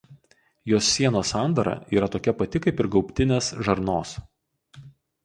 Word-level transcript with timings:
Jos 0.69 0.85
sienos 0.93 1.29
sandara 1.33 1.75
yra 1.97 2.09
tokia 2.15 2.33
pati 2.39 2.63
kaip 2.63 2.81
ir 2.85 2.89
gaubtinės 2.97 3.51
žarnos. 3.69 4.15